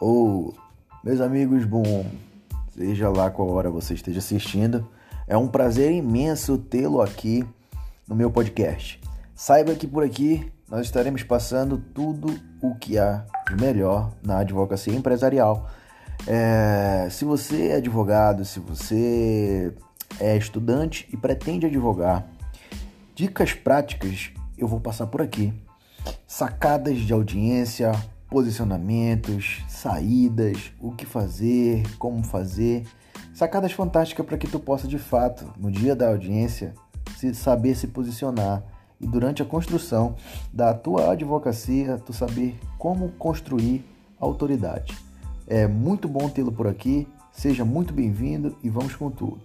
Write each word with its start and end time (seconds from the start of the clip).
Ou, 0.00 0.54
meus 1.02 1.20
amigos, 1.20 1.64
bom, 1.64 2.06
seja 2.74 3.08
lá 3.08 3.30
qual 3.30 3.48
hora 3.50 3.70
você 3.70 3.94
esteja 3.94 4.18
assistindo, 4.18 4.86
é 5.26 5.36
um 5.36 5.48
prazer 5.48 5.92
imenso 5.92 6.56
tê-lo 6.56 7.00
aqui 7.02 7.44
no 8.06 8.14
meu 8.14 8.30
podcast. 8.30 9.00
Saiba 9.34 9.74
que 9.74 9.86
por 9.86 10.04
aqui 10.04 10.50
nós 10.68 10.86
estaremos 10.86 11.22
passando 11.22 11.78
tudo 11.78 12.38
o 12.62 12.74
que 12.74 12.98
há 12.98 13.24
de 13.48 13.56
melhor 13.56 14.12
na 14.22 14.38
advocacia 14.38 14.94
empresarial. 14.94 15.68
É, 16.26 17.08
se 17.10 17.24
você 17.24 17.68
é 17.68 17.76
advogado, 17.76 18.44
se 18.44 18.60
você 18.60 19.72
é 20.20 20.36
estudante 20.36 21.08
e 21.12 21.16
pretende 21.16 21.66
advogar, 21.66 22.26
dicas 23.14 23.52
práticas 23.52 24.30
eu 24.56 24.66
vou 24.66 24.80
passar 24.80 25.06
por 25.06 25.22
aqui. 25.22 25.52
Sacadas 26.26 26.98
de 26.98 27.12
audiência, 27.12 27.92
posicionamentos, 28.28 29.62
saídas, 29.68 30.72
o 30.80 30.92
que 30.92 31.06
fazer, 31.06 31.82
como 31.98 32.22
fazer. 32.22 32.84
Sacadas 33.34 33.72
fantásticas 33.72 34.26
para 34.26 34.38
que 34.38 34.48
tu 34.48 34.58
possa 34.58 34.86
de 34.86 34.98
fato, 34.98 35.52
no 35.56 35.70
dia 35.70 35.94
da 35.94 36.08
audiência, 36.08 36.74
se 37.16 37.34
saber 37.34 37.74
se 37.74 37.86
posicionar 37.86 38.62
e 39.00 39.06
durante 39.06 39.42
a 39.42 39.44
construção 39.44 40.14
da 40.52 40.74
tua 40.74 41.12
advocacia, 41.12 41.98
tu 41.98 42.12
saber 42.12 42.58
como 42.76 43.10
construir 43.12 43.84
autoridade. 44.18 44.96
É 45.46 45.66
muito 45.66 46.08
bom 46.08 46.28
tê-lo 46.28 46.52
por 46.52 46.66
aqui. 46.66 47.06
Seja 47.32 47.64
muito 47.64 47.94
bem-vindo 47.94 48.56
e 48.62 48.68
vamos 48.68 48.96
com 48.96 49.10
tudo. 49.10 49.40